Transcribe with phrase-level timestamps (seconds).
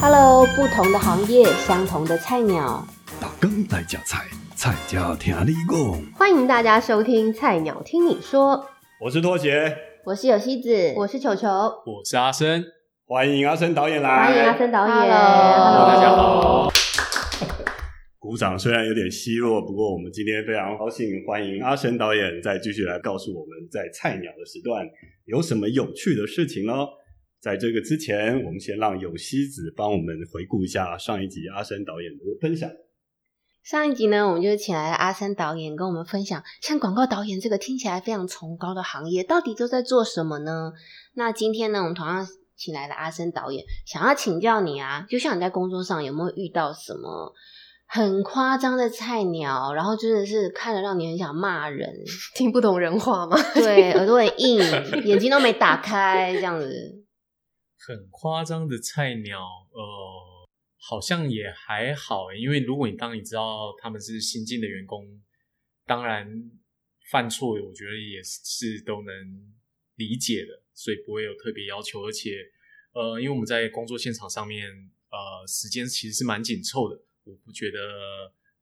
[0.00, 2.86] Hello，不同的行业，相同的菜鸟，
[3.20, 4.24] 打工来夹菜，
[4.54, 6.02] 菜家听你讲。
[6.16, 8.56] 欢迎大家收听《菜鸟听你说》，
[9.00, 12.64] 我是拖鞋，我是有西子，我是球球，我是阿生，
[13.06, 14.94] 欢迎阿生导演来，欢迎阿生导演。
[14.96, 16.70] Hello 大家好。
[18.30, 24.86] 鼓掌虽然有点稀弱，不过我们今天非常高兴欢迎阿生导演再继续来告诉我们在菜鸟的时段
[25.24, 26.88] 有什么有趣的事情哦。
[27.40, 32.70] 在这个之前，我们先让有希子帮我们回顾一下上一集阿生导演的分享。
[33.64, 40.70] 上一集呢，我们就请来了阿森导演跟我们分享，像广告导演这个听起来非常崇高的行业，到底都在做什么呢？
[41.14, 47.34] 那今天呢，我们同样请来了阿森导演，想要请教你啊，就像你在工作上有没有遇到什么
[47.92, 51.92] 很夸张的菜鸟，然后真的是看了让你很想骂人，
[52.36, 53.36] 听不懂人话吗？
[53.52, 54.58] 对，耳朵很硬，
[55.04, 57.04] 眼睛都没打开，这样子。
[57.76, 60.48] 很夸张的菜鸟，呃，
[60.78, 65.04] 好像也还好欸，因为如果你当你知道他们是新进的员工，
[65.84, 66.28] 当然
[67.10, 69.12] 犯错，我觉得也是都能
[69.96, 72.06] 理解的，所以不会有特别要求。
[72.06, 72.30] 而且，
[72.92, 74.64] 呃，因为我们在工作现场上面，
[75.10, 76.96] 呃，时间其实是蛮紧凑的，
[77.30, 77.78] 我不觉得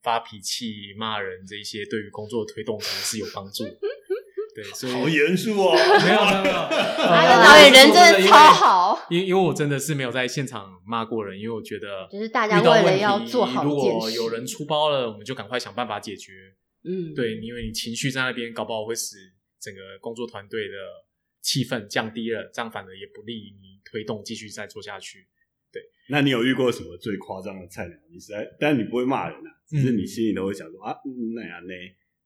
[0.03, 3.65] 发脾气、骂人这一些对于工作推动可能是有帮助。
[4.55, 16.33] 对，所以好严肃哦，没有没有没有，阿呃森导演人真的超好，因因为我真的是没有在现场骂过人，因为我觉得就是大家为了要做好如果有人出包了，我们就赶快想办法解决。
[16.83, 19.17] 嗯，对，因为你情绪在那边，搞不好会使
[19.61, 20.75] 整个工作团队的
[21.41, 25.29] 气氛降低了，这样反而也不利于你推动继续再做下去。
[26.11, 27.95] 那你有遇过什么最夸张的菜鸟？
[28.11, 31.75] 你实在，但你不会骂人啊，只是你心里都会想说、啊，嗯那样那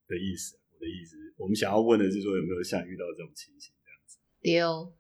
[0.07, 0.57] 的意思。
[0.73, 4.19] 我的意思，我们想要问的是说有没有像遇到这种情形这样子？
[4.41, 4.95] 丢，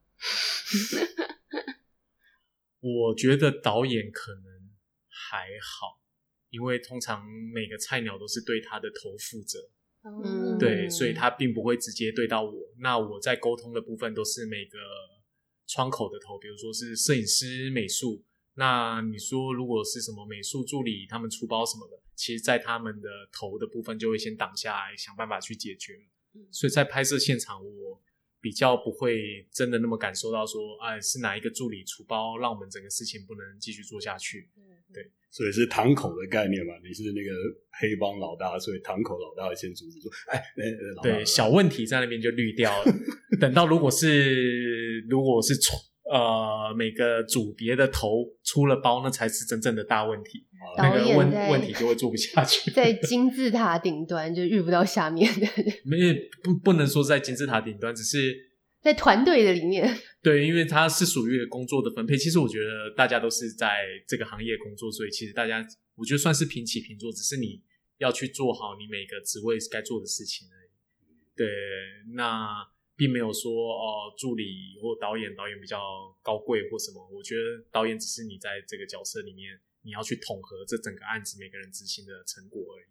[2.82, 4.70] 我觉得导演可能
[5.06, 6.02] 还好，
[6.50, 7.24] 因为通常
[7.54, 9.70] 每个菜鸟都是对他的头负责，
[10.24, 12.74] 嗯对，所以他并不会直接对到我。
[12.80, 14.78] 那我在沟通的部分都是每个
[15.68, 18.24] 窗口的头，比如说是摄影师、美术。
[18.54, 25.94] 那你说如果是什么美术助理，他们出包什么的，其实在他们的头的部分就会先挡下来，想办法去解决。
[26.50, 28.00] 所以在拍摄现场，我
[28.40, 34.50] 比较不会真的那么感受到说，哎，是哪一个助理出包，让我们整个事情不能继续做下去。
[34.92, 36.74] 对所以是堂口的概念嘛？
[36.84, 37.30] 你是那个
[37.70, 42.92] 黑帮老大，所以堂口老大会先阻止说，哎，那那老大对，小问题在那边就滤掉了。
[43.40, 45.72] 等到如果是如果是出
[46.12, 50.46] 呃每个组别的头出了包，那才是真正的大问题，
[50.76, 52.70] 啊那个问问题就会做不下去。
[52.76, 56.12] 在金字塔顶端就遇不到下面的人， 没
[56.42, 58.36] 不不能说在金字塔顶端，只是
[58.82, 59.88] 在团队的里面，
[60.22, 62.14] 对，因为它是属于工作的分配。
[62.14, 67.62] 其实我觉得大家都是在这个行业工作，所以其实大家我觉得算是平起平坐，只是你
[67.96, 70.68] 要去做好你每个职位该做的事情而已。
[71.34, 71.46] 对，
[72.14, 72.54] 那
[73.02, 75.82] 并没有说哦，助理或导演，导演比较
[76.22, 77.02] 高贵或什么。
[77.10, 82.86] 我觉得导演只是你在这个角色里面，你要去统合这整个案子每个人执行的成果而已。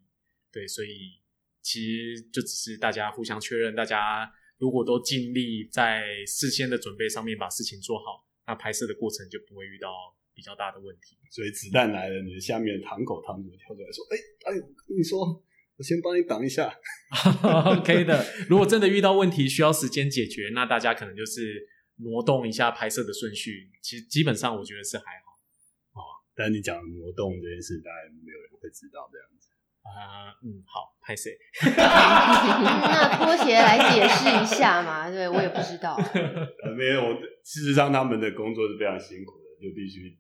[0.52, 1.16] 对，所以
[1.62, 9.88] 其实就只是大家互相确认，大家如果都尽力在事先的准备上面把事情做好，那拍摄的过程就不会遇到
[10.34, 11.16] 比较大的问题。
[11.32, 14.18] 所以子弹来了，你的下面堂口堂主跳出来说，哎，
[14.52, 15.42] 哎，我跟你说，
[15.78, 16.74] 我先帮你挡一下。
[17.66, 21.68] OK 的，如果真的遇到问题需要时间解决，那大家可能就是
[21.98, 23.70] 挪动一下拍摄的顺序。
[23.82, 25.32] 其实基本上我觉得是还好
[25.94, 26.02] 哦
[26.36, 29.50] 但你讲挪动这件事，大概没有人会知道这样子。
[29.82, 31.32] 啊、嗯，好，拍摄。
[31.66, 35.10] 那拖鞋来解释一下嘛？
[35.10, 40.16] 对我也不知道，呃，没有，事实上他们的工作是非常辛苦的，就必须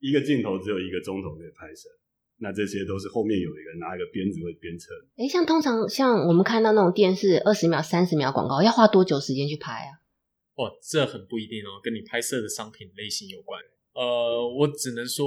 [0.00, 1.88] 一个镜头只有一个钟头可以拍摄，
[2.38, 4.92] 那这些都是后面有一个人拿一个鞭子会鞭策。
[5.16, 10.04] 哎，像通常像我们看到那种电视二十秒、三十秒广告，要花多久时间去拍啊？
[10.54, 13.60] 哦，这很不一定哦，跟你拍摄的商品类型有关。
[13.92, 15.26] 呃，我只能说，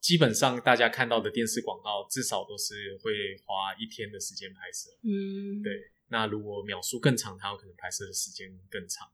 [0.00, 3.12] 基本上大家看到的电视广告，至少都是会
[3.44, 4.90] 花一天的时间拍摄。
[5.02, 5.72] 嗯，对，
[6.08, 9.08] 那如果秒数更长，它有可能拍摄的时间更长。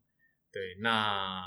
[0.52, 1.42] 对，那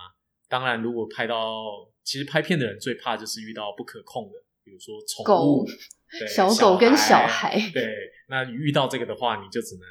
[0.50, 5.66] 当然，如果拍到，其实拍片的人最怕就是遇到不可控的，比如说宠物
[6.34, 7.84] 小狗跟小孩对，
[8.28, 9.86] 那遇到这个的话，你就只能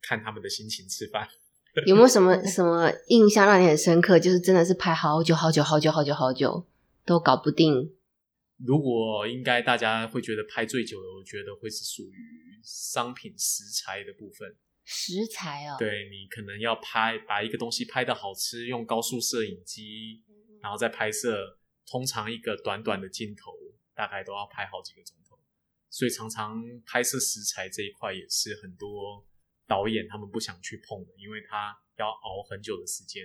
[0.00, 1.26] 看他们的心情吃饭。
[1.86, 4.18] 有没有什么 什么印象让你很深刻？
[4.18, 6.66] 就是真的是拍好久好久好久好久好久
[7.06, 7.94] 都搞不定。
[8.64, 14.54] 如果应该大家会觉得拍最久的，我觉得会是属于商品食材的部分。
[14.84, 20.22] 食材哦，，对你可能要拍把一个东西拍的好吃，用高速摄影机，
[20.60, 21.56] 然后再拍摄，
[21.90, 23.52] 通常一个短短的镜头
[23.94, 25.38] 大概都要拍好几个钟头，
[25.90, 29.24] 所以常常拍摄食材这一块也是很多
[29.66, 33.24] 导演他们不想去碰的，因为他要熬很久的时间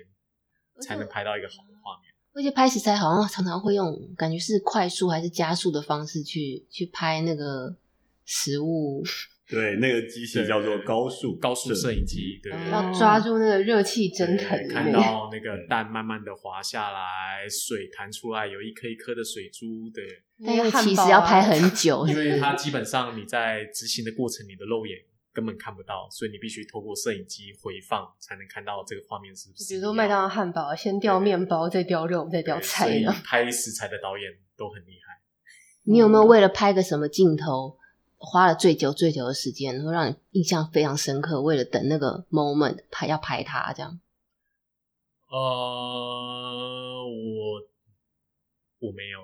[0.82, 2.14] 才能拍到一个好的画面。
[2.34, 7.76] 而且拍食材好像常常会用，感觉是快速还是加速的方式去去拍那个
[8.26, 9.04] 食物，
[9.50, 14.92] 对，那个机器叫做高速高速摄影机，对，嗯要抓住那个热气蒸腾看。
[14.92, 20.04] 到那个蛋慢慢的滑下来，水弹出来，有一颗一颗的水珠，对，
[20.46, 24.98] 但又那个汉堡啊其实要拍很久， 因为 它基本上你在执行的过程，你的肉眼
[25.32, 29.70] 根本看不到，所以你必须透过摄影机回放才能看到这个画面是不是。
[29.70, 33.16] 比如说麦当劳汉堡，先掉面包，再掉肉，再掉对所以菜呢。
[33.24, 35.22] 拍食材的导演都很厉害。
[35.84, 37.78] 你有没有为了拍个什么镜头，
[38.18, 41.42] 花了最久最久的时间，会让你印象非常深刻？
[41.42, 44.00] 为了等那个 moment 拍要拍它这样，
[45.30, 47.62] 呃，我
[48.80, 49.20] 我没有。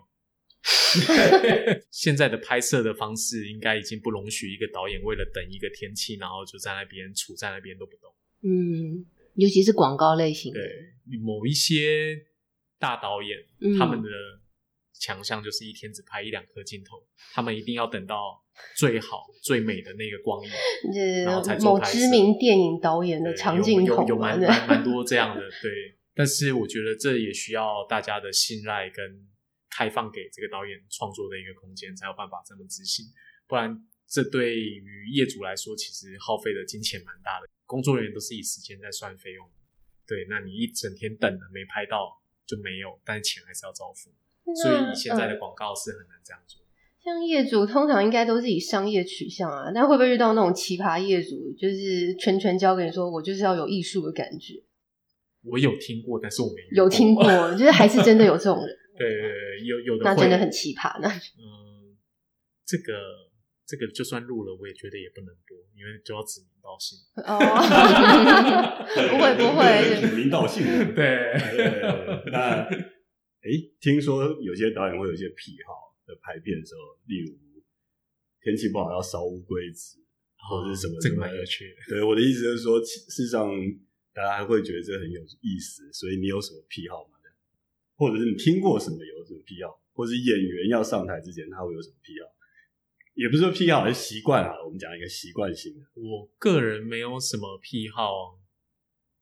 [1.92, 8.13] 现在的拍摄的方式应该已经不容许一个导演为了等一个天气，然后就在那边杵在那边都不动。
[8.42, 9.06] 嗯，
[9.36, 12.28] 尤其是广告类型的，对，某一些
[12.80, 14.07] 大导演，嗯他们的
[15.04, 17.04] 强项就是一天只拍一两颗镜头，
[17.34, 18.42] 他们一定要等到
[18.78, 20.50] 最好 最美的那个光影。
[21.26, 25.98] 然后才某做知名电影导演的对长镜头，有有有蛮对蛮蛮多这样的，对。
[26.16, 29.28] 但是我觉得这也需要大家的信赖跟
[29.70, 33.06] 开放给这个导演创作的一个空间，才有办法这么执行。
[33.46, 33.76] 不然，
[34.08, 37.48] 这对于业主来说，其实耗费的金钱蛮大的。
[37.66, 39.46] 工作人员都是以时间在算费用，
[40.08, 40.26] 对。
[40.30, 44.10] 那你一整天等了没拍到就没有，但是钱还是要照付。
[44.63, 46.62] 所以以现在的嗯广告是很难这样做。
[47.04, 54.63] 像业主通常应该都是以商业取向啊，但会不会遇到那种奇葩业主，就是全权交给你说，我就是要有艺术的感觉？
[55.44, 57.24] 我有听过，但是我没遇有听过，
[57.60, 61.10] 就是还是真的有这种人，对对对，有有的那真的很奇葩呢。
[61.10, 61.98] 嗯，
[62.66, 62.94] 这个
[63.68, 66.98] 这个就算录了，我也觉得也不能播，因为就要指名道姓。
[67.25, 67.36] 哦，
[69.12, 71.36] 不会不会指，名道姓对
[72.31, 72.66] 那
[73.44, 77.36] 诶，听说有些导演会有一些癖好，在拍片的时候，例如
[78.42, 80.00] 天气不好要烧乌龟子，
[80.50, 81.75] 或者是什么这个蛮有趣的。
[81.90, 83.51] 对，我的意思就是说，其事实上
[84.13, 87.12] 大家还会觉得这很有意思，所以你有什么癖好吗？
[87.95, 92.28] 或者是你听过什么有什么癖好，或是演员要上台之前他会有什么癖好？
[93.13, 94.51] 也不是说癖好，是习惯啊。
[94.66, 95.86] 我们讲一个习惯性的。
[95.94, 98.39] 我个人没有什么癖好，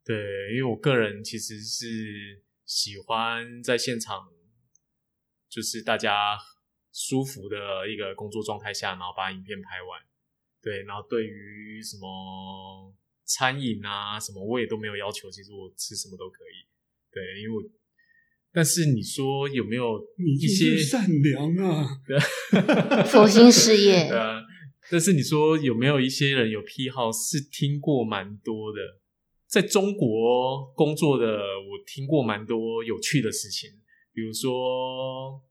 [0.05, 0.15] 对，
[0.55, 4.27] 因为我个人其实是喜欢在现场，
[5.49, 6.37] 就是大家
[6.93, 10.01] 舒服的一个工作状态下，然后把影片拍完。
[10.61, 12.93] 对，然后对于什么
[13.25, 16.67] 餐饮啊什么，我也都没有要求，其实我吃什么都可以。
[17.11, 17.63] 对，因为我，
[18.53, 22.01] 但是你说有没有一些就是善良啊！
[23.09, 24.41] 佛心事业对，啊，
[24.91, 27.11] 但是你说有没有一些人有癖好？
[27.11, 28.79] 是听过蛮多的，
[29.51, 33.69] 在中国工作的，我听过蛮多有趣的事情，
[34.13, 35.43] 比如说，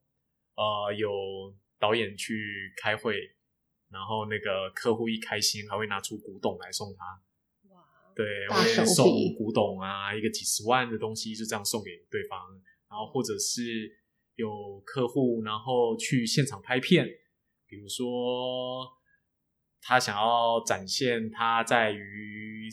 [0.54, 1.10] 呃，有
[1.78, 3.14] 导演去开会，
[3.90, 7.22] 然后那个客户一开心，还会拿出古董来送他。
[8.16, 9.06] 对，会送
[9.36, 12.40] 古董啊，一个几十万的东西就这样送给对方，
[12.88, 13.98] 然后或者是
[14.36, 17.06] 有客户然后去现场拍片，
[17.66, 18.88] 比如说
[19.82, 22.66] 他想要展现他在于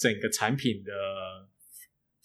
[0.00, 0.90] 整个产品的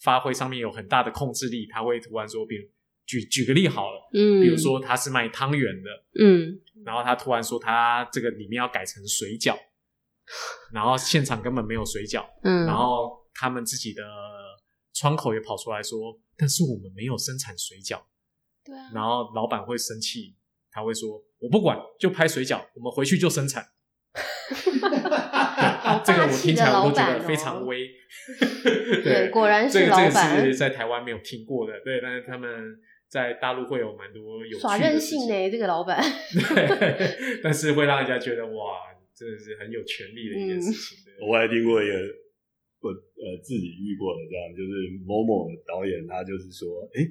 [0.00, 2.66] 发挥上面有很大的控制力，他会突然说，比如
[3.04, 9.54] 举举个例好了，嗯，比如说他是卖汤圆的，嗯，然后他突然说他这个里面要改成水饺，
[10.72, 14.02] 然后现场根本没有水饺，嗯，然后他们自己的
[14.94, 18.02] 窗口也跑出来说，但是我们没有生产水饺，
[18.64, 20.34] 对啊，然后老板会生气，
[20.70, 23.68] 他会说我不管，就拍水饺，我们回去就生产。
[25.56, 27.64] 好 这个我听起来我都觉得非常哦。
[27.64, 27.90] 威。
[29.02, 36.00] 对果然是这个这个老板是在台湾没有听过的，对，但是他们在大陆会有蛮多有耍任性呢， 这个老板。
[36.32, 41.04] 对，但是会让人家觉得哇，真的是很有权利的一件事情。
[41.04, 41.94] 对我还听过一个
[42.80, 44.70] 我呃自己遇过的，这样就是
[45.04, 47.02] 某某导演，他就是说，哎、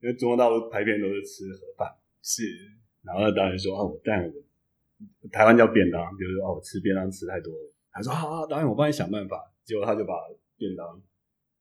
[0.00, 1.88] 因为中国大陆拍片都是吃盒饭，
[2.22, 2.42] 是，
[3.02, 7.72] 然后那导演说啊，我但我台湾叫便当，就是说啊，我吃便当吃太多了。
[7.94, 9.38] 他说好、啊，导演，我帮你想办法。
[9.64, 10.12] 结果他就把
[10.58, 10.84] 便当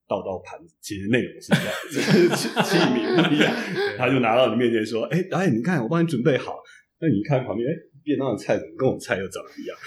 [0.09, 3.55] 倒到盘子，其实内容是一样，的 是器器皿不一样。
[3.97, 6.57] 他就拿到你面前说，哎、导演，你看我帮你准备好。
[6.99, 7.73] 那你一看旁边，哎、
[8.03, 9.77] 便当的菜怎么跟我菜又长得一样？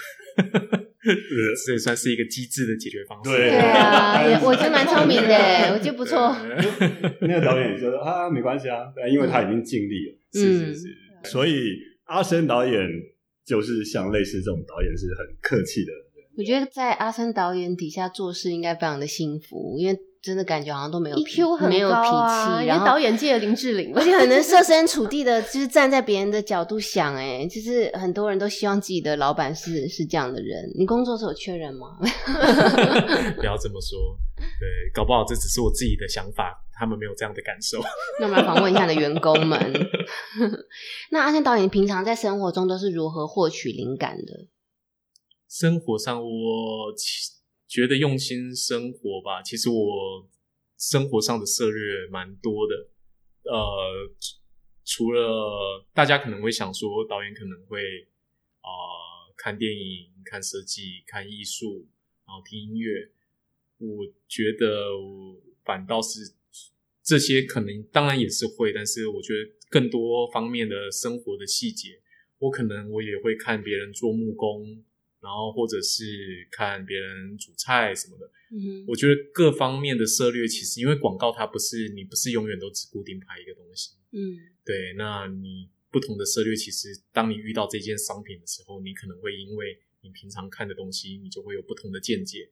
[1.65, 3.29] 这也算是一个机智的解决方式。
[3.29, 6.35] 对对啊，也我觉得蛮聪明的，我觉得不错。
[7.21, 10.87] 那个导演就说啊，没关系啊，对因为他已经尽力了，嗯是是是，
[11.23, 12.73] 所以阿生导演
[13.45, 15.91] 就是像类似这种导演是很客气的。
[16.37, 24.03] 我觉得在阿森导演底下做事应该非常的幸福，因为真的感觉好像都没有 EQ 很没有脾气，因为然后导演界的林志玲而。
[24.03, 30.71] 且很能设身处 地的，就是站在别人的角度想，哎，就是很多人都希望自己的老板是是这样的人。
[30.77, 31.97] 你工作时候缺人吗？
[33.37, 33.97] 不要这么说。
[34.37, 37.79] 对，搞不好这只是我自己的想法，他们没有这样的感受。
[38.19, 39.59] 那我们来访问一下你的员工们。
[41.09, 44.33] 那阿森导演平常在生活中都是如何获取灵感的？
[45.47, 46.93] 生活上，我
[47.67, 49.41] 觉得用心生活吧。
[49.41, 50.29] 其实我
[50.77, 52.89] 生活上的策略蛮多的。
[53.43, 54.11] 呃，
[54.83, 57.81] 除了大家可能会想说，导演可能会
[58.59, 58.69] 啊、
[59.37, 61.87] 看电影、看设计、看艺术，
[62.25, 63.11] 然后听音乐。
[63.77, 66.19] 我觉得我反倒是
[67.03, 72.01] 这些可能当然也是会，但是我觉得更多方面的生活的细节，
[72.39, 74.83] 我可能我也会看别人做木工，
[75.21, 78.25] 然后或者是看别人煮菜什么的。
[78.49, 92.49] 嗯我觉得各方面的策略，其实因为广告它不是你不是永远都只固定拍一个东西，嗯对，那你不同的策略，其实当你遇到这件商品的时候，你可能会因为你平常看的东西，你就会有不同的见解。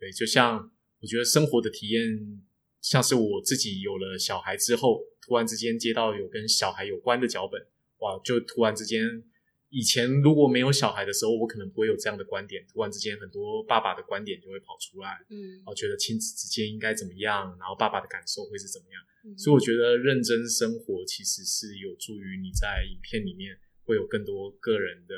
[0.00, 2.42] 对，就像我觉得生活的体验，
[2.80, 7.60] 像是我自己有了小孩之后，突然之间接到有跟小孩有关的脚本，
[7.98, 9.22] 哇，就突然之间，
[9.68, 19.02] 以前如果没有小孩的时候，我可能不会有这样的观点，突然之间很多爸爸的观点就会跑出来，嗯然后觉得亲子之间应该怎么样，然后爸爸的感受会是怎么样。
[19.24, 25.14] 嗯所以我觉得认真生活其实是有助于你在影片里面会有更多个人的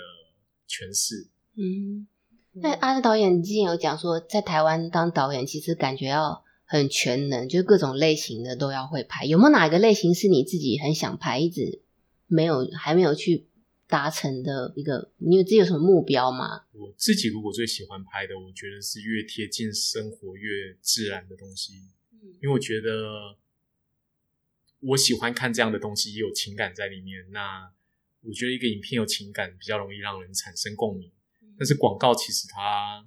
[0.68, 1.28] 诠释。
[1.56, 2.08] 嗯。
[2.60, 9.24] 那阿森导演，你之前有讲说，在台湾当导演其实感觉要很全能，就是各种类型的都要会拍。
[9.26, 11.82] 有没有哪一个类型是你自己很想拍，一直
[12.26, 13.46] 没有还没有去
[13.88, 15.10] 达成的一个？
[15.16, 16.66] 你有自己有什么目标吗？
[16.72, 21.72] 我自己如果最喜欢拍的，我觉得是越贴近生活、越自然的东西，
[22.40, 23.36] 因为我觉得
[24.80, 27.30] 我喜欢看这样的东西，也有情感在里面。
[27.30, 27.72] 那
[28.20, 31.10] 我觉得一个影片有情感，比较容易让人产生共鸣。
[31.56, 33.04] 但是广告其实它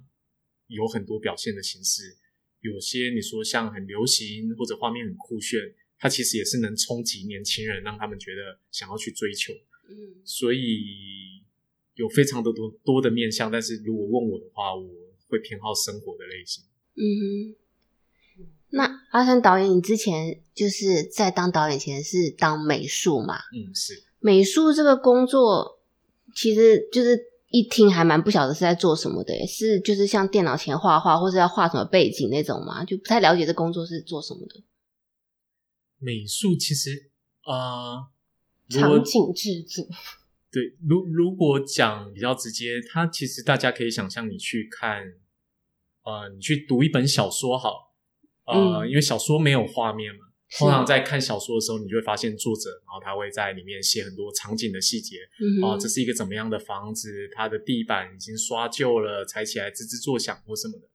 [0.66, 2.18] 有很多表现的形式，
[2.60, 5.60] 有些你说像很流行或者画面很酷炫，
[5.96, 9.52] 它其实也是能冲击年轻人，让他们觉得想要去追求。
[9.88, 11.44] 嗯所以
[11.94, 14.88] 有非常的多多的面向，但是如果问我的话，我
[15.28, 16.64] 会偏好生活的类型。
[16.94, 17.56] 嗯哼。
[18.74, 23.36] 那阿山导演，你之前就是在当导演前是当美术嘛？
[23.54, 25.78] 嗯，是美术这个工作，
[26.34, 27.20] 其实就是
[27.50, 34.62] 一听还蛮不晓得是在做什么的，是就是像电脑前画画，或是要画什么背景那种嘛，就不太了解这工作是做什么的。
[35.98, 37.10] 美术其实
[37.42, 38.08] 啊、
[38.80, 39.86] 场景制作，
[40.50, 45.02] 对，如如果讲比较直接，它其实大家可以想象，你去看，
[46.04, 47.94] 呃，你去读一本小说好，
[48.46, 50.20] 呃，嗯因为小说没有画面嘛，
[50.58, 55.16] 通常在看小说的时候，你就会发现作者，然后他会在里面写很多场景的细节，
[55.64, 57.28] 啊这是一个怎么样的房子？
[57.34, 60.88] 它的地板已经刷旧了，踩起来吱吱作响或什么的。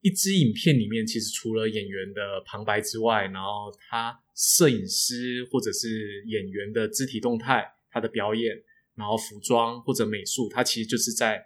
[0.00, 8.62] 一支影片里面，其实除了演员的旁白之外，然后他摄影师或者是演员的肢体动态、他的表演，
[8.94, 11.42] 然后服装或者美术，他其实就是在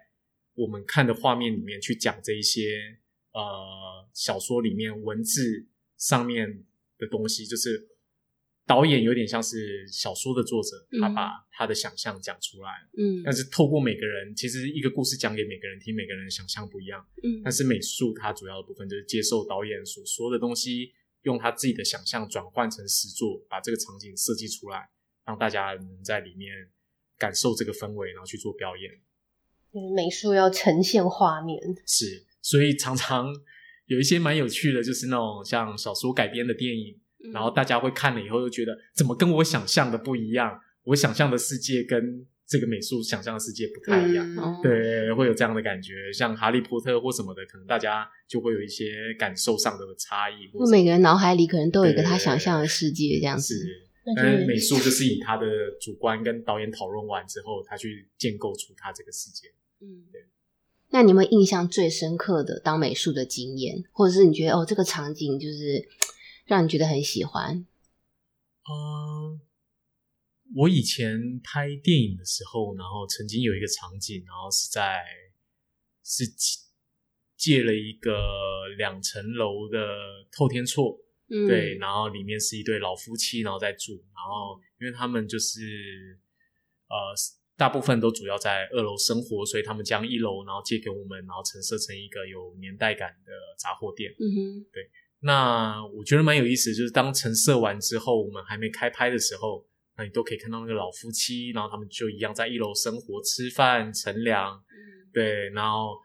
[0.55, 2.79] 我们看的画面里面去讲这一些
[3.31, 5.67] 呃小说里面文字
[5.97, 6.65] 上面
[6.97, 7.87] 的东西，就是
[8.65, 11.13] 导演有点像是小说的作者，他嗯。
[11.15, 13.21] 把他的想象讲出来，嗯。
[13.23, 17.05] 但是透过每个人，其实一个故事讲给每个人听，每个人想象不一样。
[17.21, 17.41] 嗯。
[17.43, 24.89] 但是美术它主要的部分就是接受导演所说的东西，用他自己的想象转换成实作，把这个场景设计出来，
[25.25, 26.51] 让大家能在里面
[27.17, 28.91] 感受这个氛围，然后去做表演。
[29.71, 33.27] 就是美术要呈现画面，是，所以常常
[33.85, 44.27] 有一些蛮有趣的，就是那种像小说改编的电影，嗯然后大家会看了以后就觉得怎么跟我想象的不一样，我想象的世界跟这个美术想象的世界不太一样。
[44.63, 50.47] 对，会有这样的感觉，像哈利波特或什么的，可能大家就会有一些感受上的差异。
[50.51, 53.53] 或者每个人脑海里可能都有一个他想象的世界，这样子。
[53.53, 55.45] 是，但是美术就是以他的
[55.79, 59.49] 主观跟导演讨论完之后，他去建构出他这个世界。
[59.81, 60.03] 嗯，
[60.89, 65.87] 那你有没有印象最深刻的当美术的经验，或者是你觉得哦，这个场景就是
[66.47, 67.63] 让你觉得很喜欢？
[68.67, 69.39] 嗯，
[70.59, 74.99] 我以前拍电影的时候，然后曾经有一个场景，然后是在
[76.03, 76.59] 是借
[77.37, 79.79] 借了一个两层楼的
[80.29, 80.99] 透天厝，
[81.29, 86.19] 嗯，对，然后里面是一对老夫妻，然后在住，然后因为他们就是
[86.89, 87.15] 呃
[87.55, 94.11] 大部分都主要在二楼生活，所以他们将一楼然后借给我们，然后陈设成一个有年代感的杂货店。
[94.19, 94.65] 嗯哼，
[95.21, 99.65] 那我觉得蛮有意思，就是当陈设完之后，我们还没开拍的时候，
[99.99, 105.97] 那你都可以看到那个老夫妻，然后他们就一样在一楼生活、吃饭、乘凉，嗯对，然后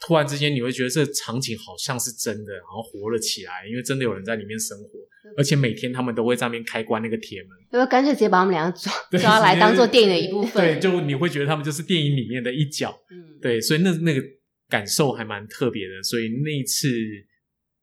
[0.00, 4.88] 突然之间你会觉得这场景好像是真的，然后活了起来，因为真的有人在里面生活，
[5.36, 10.74] 而且每天他们都会在那边开关那个铁门，要不要干脆直接把他们两个抓 抓来当做电影的一部分？
[10.74, 14.22] 对，就你会觉得他们就是电影里面的一角，嗯，对，所以那那个
[14.70, 16.02] 感受还蛮特别的。
[16.02, 16.88] 所以那一次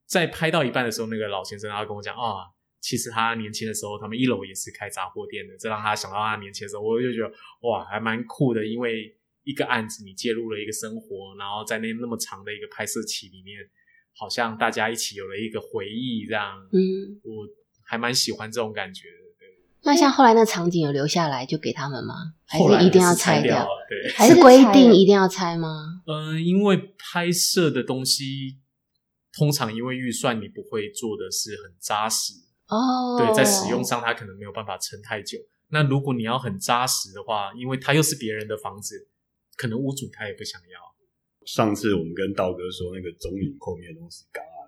[0.08, 2.44] 在拍到一半的时候，那个老先生他跟我讲啊，
[2.82, 8.66] 其实他年轻的时候，他们一楼也是开杂货店的，这让他想到他年轻的时候，我就觉得哇，还蛮酷的。
[8.66, 13.58] 因为一个案子你介入了一个生活，然后在那那么长的一个拍摄期里面，
[14.18, 17.48] 好像大家一起有了一个回忆，这样，嗯，我
[17.86, 19.16] 还蛮喜欢这种感觉的。
[19.40, 19.48] 对，
[19.84, 22.34] 那像后来那场景有留下来就给他们吗？
[22.46, 23.68] 还是一定要是拆掉？
[24.16, 26.02] 还是规定一定要拆吗？
[26.08, 28.58] 嗯，因为拍摄的东西，
[29.38, 32.34] 通常因为预算你不会做的是很扎实，
[32.72, 35.38] 哦，对，在使用上它可能没有办法撑太久。
[35.70, 39.08] 那如果你要很扎实的话，因为它又是别人的房子，
[39.56, 40.80] 可能屋主他也不想要
[41.46, 44.60] 上次我们跟道哥说，那个中影后面的东西刚啊。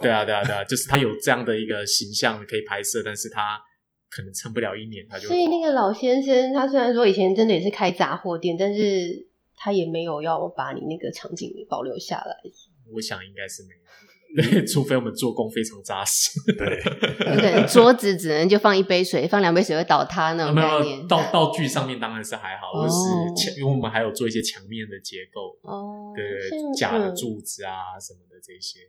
[0.00, 3.60] 对啊，对啊，对啊，就是他有这样的一个形象可以拍摄，但是他
[4.10, 12.36] 可能撑不了一年，他就所以那个老先生，他虽然说以前真的也是开杂货店，但是他也没有要把你那个场景保留下来。
[12.92, 13.80] 我想应该是没有，
[14.36, 16.30] 对， 除非我们做工非常扎实。
[16.52, 21.08] 对，桌子只能就放一杯水，放两杯水会倒塌那种没有概念。
[21.08, 28.80] 道道具上面当然是还好，哦就是墙，因为我们还有做一些墙面的结构，哦，对像假的嗯柱子啊什么的这些。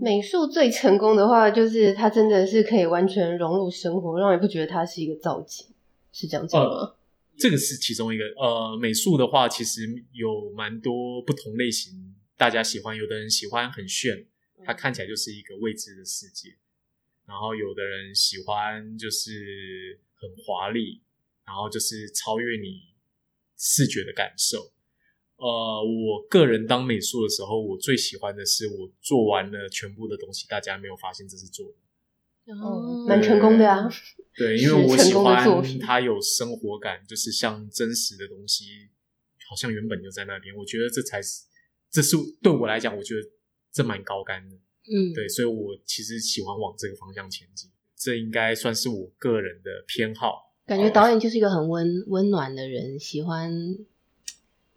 [0.00, 5.66] 美术最成功的话，就是它真的是可以完全融入生活，让你不觉得它是一个造景，
[6.12, 6.94] 是这样子吗？
[7.36, 8.22] 这个是其中一个。
[8.40, 11.92] 呃，美术的话，其实有蛮多不同类型，
[12.36, 12.96] 大家喜欢。
[12.96, 14.24] 有的人喜欢很炫，
[14.64, 16.50] 它看起来就是一个未知的世界；
[17.26, 21.02] 然后有的人喜欢就是很华丽，
[21.46, 22.94] 然后就是超越你
[23.56, 24.72] 视觉的感受。
[25.36, 32.54] 呃，我个人当美术的时候，我最喜欢的是我做完了全部的东西，大家没有发现这是做的。
[32.54, 33.88] 哦，蛮成功的啊。
[34.36, 38.90] 对，因为我喜欢品它有生活感，就是像真实的东西，
[39.48, 40.54] 好像原本就在那边。
[40.54, 41.42] 我觉得这才是，
[41.90, 43.22] 这是对我来讲，我觉得
[43.74, 44.56] 这蛮高干的。
[44.86, 47.70] 嗯，对，所以我其实喜欢往这个方向前进。
[47.96, 50.54] 这应该算是我个人的偏好。
[50.66, 53.50] 感觉导演就是一个很温温暖的人，喜欢，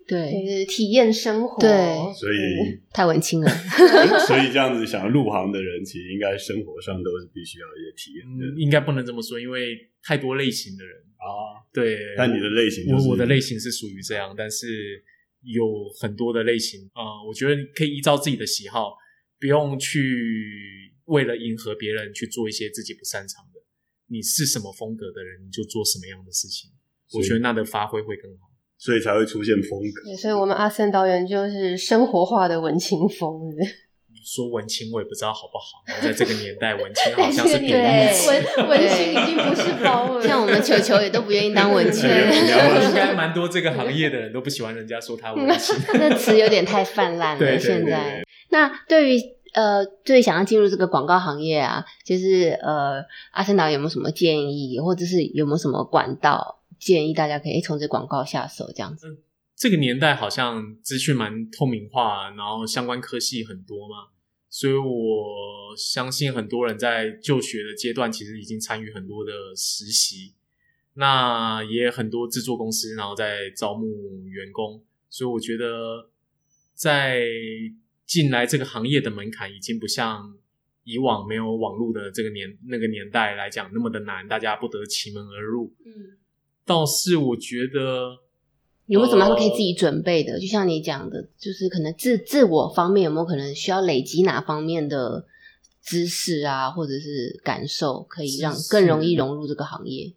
[0.08, 3.50] 对，就是体验生活，对所以 太文青了。
[4.28, 10.98] 所以这样子想要入行的人，其实应该生活上都是必须要有一些体验嗯，的应该不能这么说，因为太多类型的人。
[11.18, 11.68] 啊。
[11.74, 15.04] 对，但你的类型就是我我的类型是属于这样，但是
[15.48, 18.94] 有很多的类型啊、呃我觉得你可以依照自己的喜好，
[19.40, 23.60] 不用去为了迎合别人去做一些自己不擅长的。
[24.08, 26.70] 你是什么风格的人，你就做什么样的事情。
[27.14, 28.48] 我觉得那的发挥会更好。
[28.80, 30.04] 所以才会出现风格。
[30.06, 33.87] 对，所以我们阿森导演就是生活化的文青风，是是
[34.28, 35.82] 说文青，我也不知道好不好。
[36.04, 38.30] 在这个年代，文青好像是贬义对词。
[38.58, 45.76] 文文青已经不是包了，像我们球球也都不愿意当文青，对应该蛮多这个行业的人都不喜欢人家说他文青。
[45.96, 47.58] 那词有点太泛滥了。
[47.58, 49.22] 现在，那对于
[49.54, 59.08] 呃，最想要进入这个广告行业啊，就是呃，阿森导有没有什么建议，或者是有没有什么管道建议大家可以从这广告下手这样子？
[59.58, 64.10] 这个年代好像资讯蛮透明化，然后相关科系很多嘛，
[64.50, 70.34] 所以我相信很多人在就学的阶段，其实已经参与很多的实习，
[70.94, 76.10] 那也很多制作公司然后在招募员工，所以我觉得
[76.74, 77.22] 在
[78.06, 80.38] 进来这个行业的门槛已经不像
[80.84, 85.76] 以往没有网络的这个年那个年代来讲那么的难，大家不得其门而入。
[85.86, 86.18] 嗯，
[86.66, 88.24] 倒是我觉得。
[88.88, 90.39] 有没有什么可以自己准备的？
[90.39, 95.28] 就像你讲的，就是可能自自我方面有没有可能需要累积哪方面的
[95.82, 100.13] 知识啊，或者是感受，可以让更容易融入这个行业？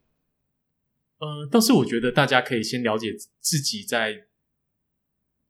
[1.18, 4.26] 呃，倒是我觉得大家可以先了解自己在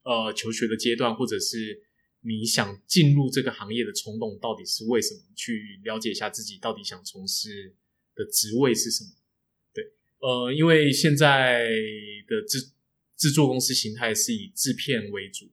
[0.03, 1.83] 呃求学的阶段，或者是
[2.23, 7.75] 你想进入这个行业的冲动到底是为什么，去了解一下自己到底想从事
[8.15, 9.11] 的职位是什么。
[9.73, 11.69] 对，呃，因为现在
[12.27, 12.71] 的制
[13.21, 15.45] 制作公司形态是以制片为主，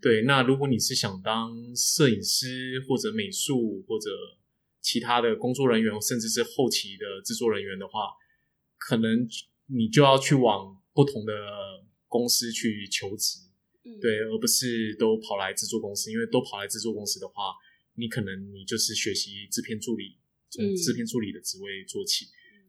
[0.00, 4.08] 对，那如果你是想当摄影师或者美术或者
[4.80, 8.00] 其他的工作人员，甚至是后期的制作人员的话，
[8.78, 9.28] 可能
[9.66, 11.34] 你就要去往不同的
[12.08, 13.40] 公司去求职，
[13.84, 14.00] 嗯。
[14.00, 17.52] 对，而不是都跑来制作公司，因为都跑来制作公司的话，
[17.96, 20.16] 你可能你就是学习制片助理，
[20.48, 20.74] 从嗯。
[20.76, 22.24] 制片助理的职位做起。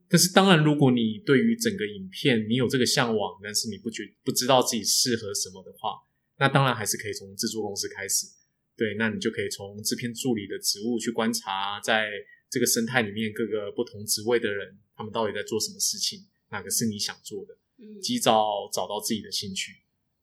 [0.09, 5.95] 但是当然，如果你对于整个影片你有这个向往，但是你不觉不知道自己适合什么的话，
[6.37, 8.27] 那当然还是可以从制作公司开始。
[8.75, 12.09] 对，那你就可以从制片助理的职务去观察，在
[12.49, 17.55] 这个生态里面各个不同职位的人，他们到底在做什么事情，哪个是你想做的，
[18.01, 19.73] 及早找到自己的兴趣。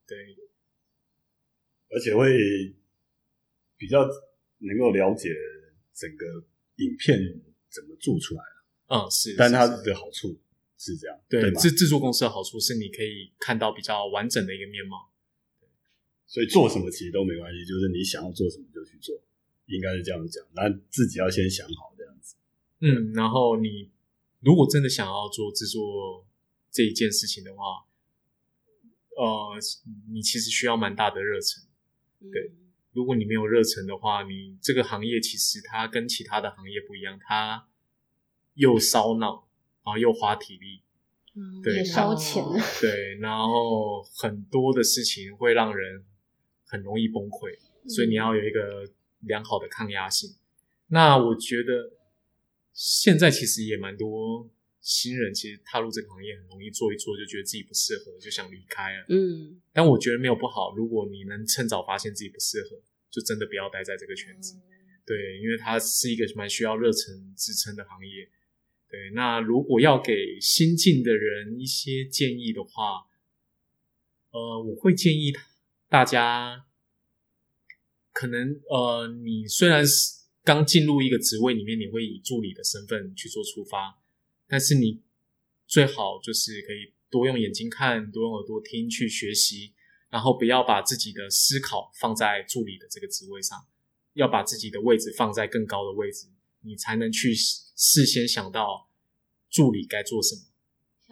[0.06, 0.16] 对，
[1.90, 2.28] 而且会
[3.76, 4.04] 比较
[4.58, 5.30] 能够了解
[5.94, 6.26] 整个
[6.76, 7.18] 影片
[7.68, 8.42] 怎么做出来，
[8.90, 10.36] 嗯，是，但它的好处
[10.76, 11.60] 是这样，对吗？
[11.60, 15.08] 制制作公司的好处是你可以看到比较完整的一个面貌。
[16.26, 19.14] 所以做什么其实都没关系，就是你想要做什么就去做，
[19.66, 20.44] 应该是这样讲。
[20.54, 22.36] 那自己要先想好这样子。
[22.80, 23.90] 嗯，然后你
[24.40, 26.26] 如果真的想要做制作
[26.70, 27.62] 这一件事情的话，
[29.16, 29.58] 呃，
[30.12, 31.64] 你其实需要蛮大的热忱。
[32.30, 32.52] 对
[32.92, 37.68] 如果你没有热忱的话，你这个行业其实它跟其他的行业不一样，它
[38.54, 39.48] 又烧脑，
[39.84, 40.82] 然后又花体力，
[41.34, 46.04] 嗯对也烧钱哦对，然后很多的事情会让人
[46.64, 47.58] 很容易崩溃，
[47.88, 50.34] 所以你要有一个良好的抗压性。
[50.88, 51.92] 那我觉得
[52.72, 54.48] 现在其实也蛮多
[54.80, 59.06] 新人，其实踏入这个行业很容易做一做就觉得自己不适合，就想离开了。
[59.08, 64.58] 嗯但我觉得没有不好，如果你能趁早发现自己不适合，就真的不要待在这个圈子。
[65.06, 68.28] 对，因为它是一个蛮需要热忱支撑的行业。
[68.90, 73.06] 对，那如果要给新进的人一些建议的话，
[74.32, 75.32] 呃，我会建议
[75.88, 76.66] 大家，
[78.12, 84.02] 可能呃，你虽然是刚进入一个职位里面，你会以助理的身份去做出发，
[84.48, 85.00] 但是你
[85.68, 89.72] 最好就是可以多用眼睛看，多用耳朵听，去学习，
[90.08, 93.66] 然后不要把自己的思考放在助理的这个职位上，
[94.14, 96.26] 要把自己的位置放在更高的位置，
[96.62, 98.88] 你才能去事先想到
[99.48, 100.42] 助理该做什么。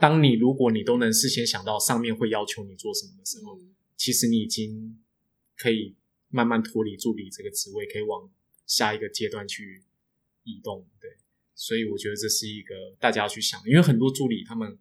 [0.00, 4.96] 当你如果你都能事先想到上面会要求你做什么的时候，嗯其实你已经
[5.56, 5.96] 可以
[6.28, 8.30] 慢慢脱离助理这个职位，可以往
[8.64, 9.82] 下一个阶段去
[10.44, 10.87] 移动。
[11.00, 11.11] 对，
[11.56, 14.78] 所以我觉得这是一个大家要去想，因为很多助理他们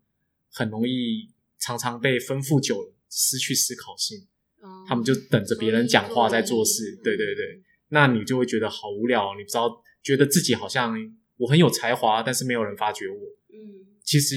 [0.51, 4.27] 很容易常常被吩咐久了，失去思考性，
[4.61, 6.95] 嗯他们就等着别人讲话在做事。
[7.03, 10.95] 对对对，那你就会觉得好无聊，你不知道，觉得自己好像
[11.35, 13.21] 我很有才华，但是没有人发掘我。
[13.51, 13.57] 嗯
[14.05, 14.35] 其实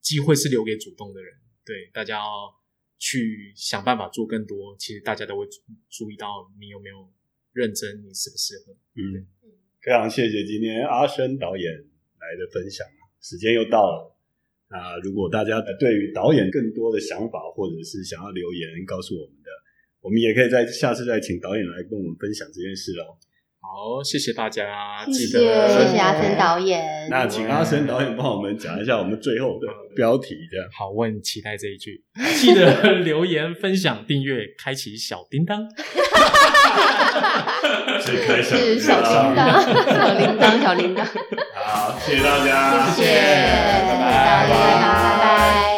[0.00, 2.54] 机会是留给主动的人，对大家要
[2.96, 4.76] 去想办法做更多。
[4.78, 5.58] 其实大家都会注
[5.90, 7.10] 注意到你有没有
[7.52, 8.72] 认真，你适不适合。
[8.94, 9.26] 嗯，
[9.82, 12.86] 非常谢谢今天阿生导演来的分享，
[13.20, 14.16] 时间又到了。
[14.68, 19.50] 那如果大家对于导演更多的想法，或者是想要留言告诉我们的，
[20.00, 23.18] 我们也可以在下次再请导演来跟我们分享这件事喽。
[23.64, 27.08] 好，谢谢大家，谢谢记得谢谢阿森导演。
[27.08, 30.66] 那请阿森导演帮我们讲一下我们最后的标题，这样。
[30.76, 32.02] 好，我很期待这一句，
[32.40, 35.64] 记得 留言、分享、订阅、开启小叮当。
[38.04, 39.62] 是开小是小铃铛，
[39.94, 41.06] 小铃铛，小铃铛。
[41.54, 43.08] 好，谢谢大家，谢谢，
[44.00, 45.71] 拜拜拜拜。